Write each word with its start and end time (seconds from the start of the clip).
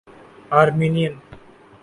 آرمینیائی 0.59 1.17